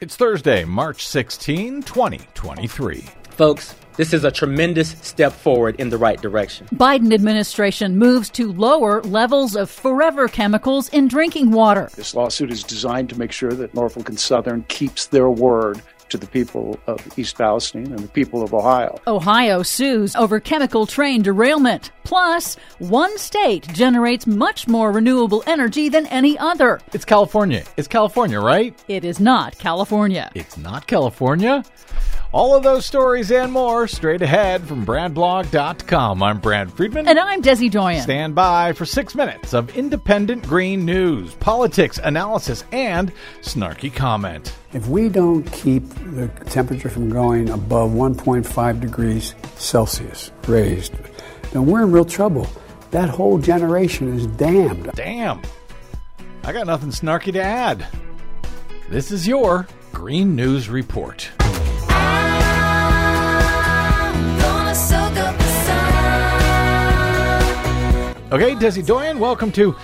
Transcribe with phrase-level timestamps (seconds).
[0.00, 3.04] It's Thursday, March 16, 2023.
[3.30, 6.68] Folks, this is a tremendous step forward in the right direction.
[6.72, 11.90] Biden administration moves to lower levels of forever chemicals in drinking water.
[11.96, 16.16] This lawsuit is designed to make sure that Norfolk and Southern keeps their word to
[16.16, 19.00] the people of East Palestine and the people of Ohio.
[19.08, 21.90] Ohio sues over chemical train derailment.
[22.08, 26.80] Plus, one state generates much more renewable energy than any other.
[26.94, 27.64] It's California.
[27.76, 28.74] It's California, right?
[28.88, 30.30] It is not California.
[30.34, 31.62] It's not California?
[32.32, 36.22] All of those stories and more straight ahead from BradBlog.com.
[36.22, 37.06] I'm Brad Friedman.
[37.08, 38.00] And I'm Desi Doyen.
[38.00, 44.56] Stand by for six minutes of independent green news, politics, analysis, and snarky comment.
[44.72, 50.94] If we don't keep the temperature from going above 1.5 degrees Celsius raised,
[51.52, 52.46] then we're in real trouble.
[52.90, 54.90] That whole generation is damned.
[54.94, 55.42] Damn.
[56.44, 57.86] I got nothing snarky to add.
[58.88, 61.30] This is your Green News Report.
[68.30, 69.74] Okay, Desi Doyen, welcome to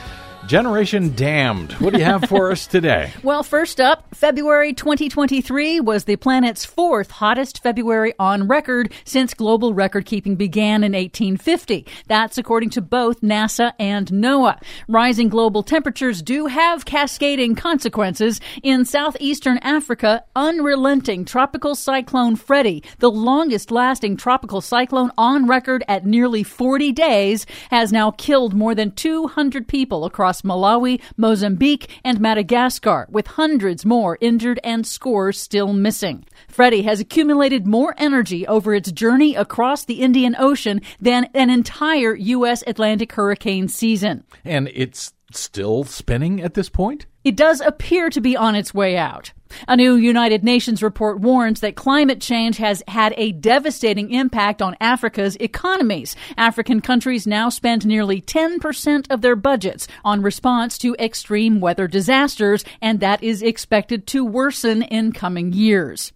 [0.47, 1.73] Generation Damned.
[1.75, 3.13] What do you have for us today?
[3.25, 9.73] Well, first up, February 2023 was the planet's fourth hottest February on record since global
[9.73, 11.87] record keeping began in 1850.
[12.07, 14.61] That's according to both NASA and NOAA.
[14.89, 18.41] Rising global temperatures do have cascading consequences.
[18.63, 26.05] In southeastern Africa, unrelenting tropical cyclone Freddy, the longest lasting tropical cyclone on record at
[26.05, 33.07] nearly 40 days, has now killed more than 200 people across Malawi, Mozambique, and Madagascar,
[33.11, 36.25] with hundreds more injured and scores still missing.
[36.49, 42.15] Freddy has accumulated more energy over its journey across the Indian Ocean than an entire
[42.15, 42.63] U.S.
[42.67, 44.25] Atlantic hurricane season.
[44.45, 47.07] And it's still spinning at this point?
[47.25, 49.33] It does appear to be on its way out.
[49.69, 54.77] A new United Nations report warns that climate change has had a devastating impact on
[54.81, 56.17] Africa's economies.
[56.37, 62.65] African countries now spend nearly 10% of their budgets on response to extreme weather disasters,
[62.83, 66.13] and that is expected to worsen in coming years.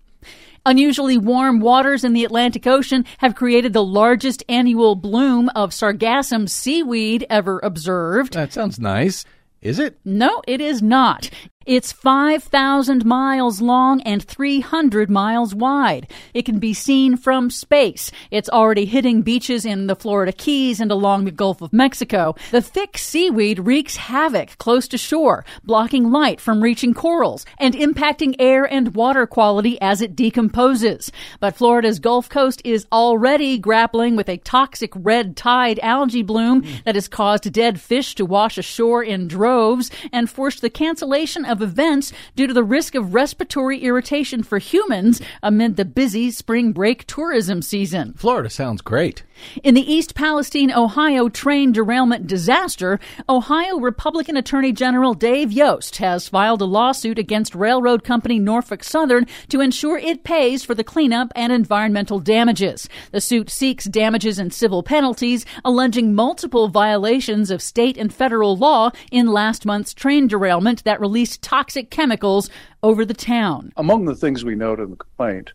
[0.69, 6.47] Unusually warm waters in the Atlantic Ocean have created the largest annual bloom of sargassum
[6.47, 8.35] seaweed ever observed.
[8.35, 9.25] That sounds nice.
[9.63, 9.99] Is it?
[10.05, 11.31] No, it is not.
[11.69, 16.11] It's 5,000 miles long and 300 miles wide.
[16.33, 18.11] It can be seen from space.
[18.31, 22.35] It's already hitting beaches in the Florida Keys and along the Gulf of Mexico.
[22.53, 28.35] The thick seaweed wreaks havoc close to shore, blocking light from reaching corals and impacting
[28.39, 31.13] air and water quality as it decomposes.
[31.39, 36.95] But Florida's Gulf Coast is already grappling with a toxic red tide algae bloom that
[36.95, 41.71] has caused dead fish to wash ashore in droves and forced the cancellation of of
[41.71, 47.07] events due to the risk of respiratory irritation for humans amid the busy spring break
[47.07, 48.15] tourism season.
[48.15, 49.25] Florida sounds great.
[49.63, 52.99] In the East Palestine, Ohio train derailment disaster,
[53.29, 59.27] Ohio Republican Attorney General Dave Yost has filed a lawsuit against railroad company Norfolk Southern
[59.49, 62.89] to ensure it pays for the cleanup and environmental damages.
[63.13, 68.91] The suit seeks damages and civil penalties, alleging multiple violations of state and federal law
[69.11, 72.51] in last month's train derailment that released toxic chemicals
[72.83, 73.73] over the town.
[73.79, 75.55] Among the things we note in the complaint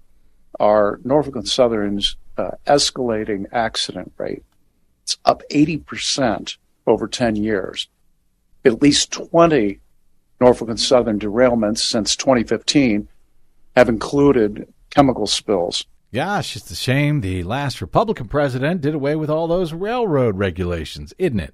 [0.59, 4.43] are Norfolk and Southern's uh, escalating accident rate.
[5.03, 7.87] It's up 80% over 10 years.
[8.65, 9.79] At least 20
[10.41, 13.07] Norfolk and Southern derailments since 2015
[13.75, 15.85] have included chemical spills.
[16.11, 21.13] Gosh, it's a shame the last Republican president did away with all those railroad regulations,
[21.19, 21.53] isn't it?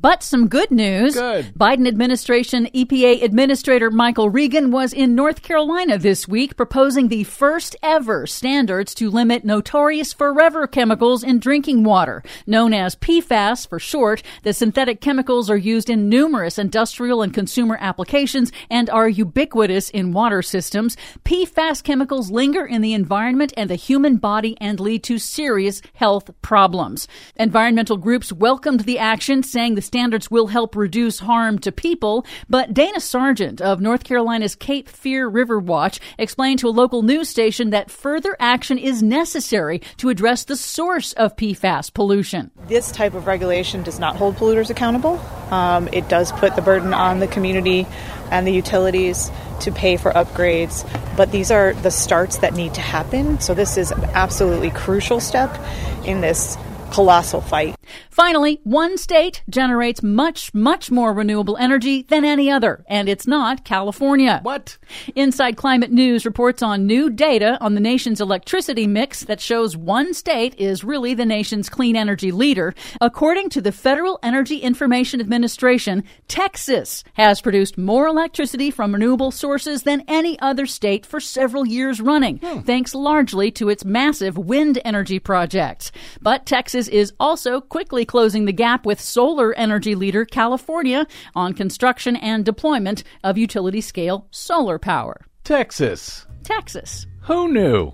[0.00, 1.14] But some good news.
[1.14, 1.54] Good.
[1.54, 7.76] Biden administration EPA Administrator Michael Regan was in North Carolina this week proposing the first
[7.82, 12.22] ever standards to limit notorious forever chemicals in drinking water.
[12.46, 17.76] Known as PFAS for short, the synthetic chemicals are used in numerous industrial and consumer
[17.80, 20.96] applications and are ubiquitous in water systems.
[21.24, 26.30] PFAS chemicals linger in the environment and the human body and lead to serious health
[26.42, 27.06] problems.
[27.36, 32.24] Environmental groups welcomed the action, saying the standards will help reduce harm to people.
[32.48, 37.28] But Dana Sargent of North Carolina's Cape Fear River Watch explained to a local news
[37.28, 42.50] station that further action is necessary to address the source of PFAS pollution.
[42.68, 45.20] This type of regulation does not hold polluters accountable.
[45.50, 47.86] Um, it does put the burden on the community
[48.30, 49.30] and the utilities
[49.60, 53.40] to pay for upgrades, but these are the starts that need to happen.
[53.40, 55.58] So this is an absolutely crucial step
[56.04, 56.56] in this
[56.92, 57.76] colossal fight.
[58.10, 63.64] Finally, one state generates much, much more renewable energy than any other, and it's not
[63.64, 64.40] California.
[64.42, 64.78] What?
[65.14, 70.14] Inside Climate News reports on new data on the nation's electricity mix that shows one
[70.14, 72.74] state is really the nation's clean energy leader.
[73.00, 79.82] According to the Federal Energy Information Administration, Texas has produced more electricity from renewable sources
[79.82, 82.60] than any other state for several years running, hmm.
[82.60, 85.92] thanks largely to its massive wind energy projects.
[86.20, 92.14] But Texas is also quickly closing the gap with solar energy leader California on construction
[92.14, 95.22] and deployment of utility scale solar power.
[95.44, 96.26] Texas.
[96.42, 97.06] Texas.
[97.22, 97.92] Who knew?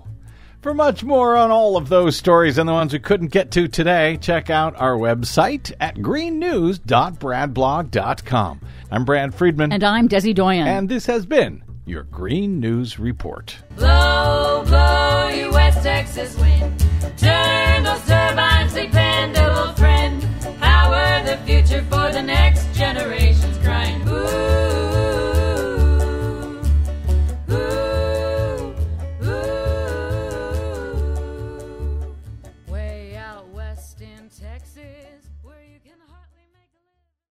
[0.61, 3.69] For much more on all of those stories and the ones we couldn't get to
[3.69, 8.61] today, check out our website at greennews.bradblog.com.
[8.91, 9.71] I'm Brad Friedman.
[9.71, 10.67] And I'm Desi Doyen.
[10.67, 13.55] And this has been your Green News Report.
[13.77, 14.46] Blow, blow,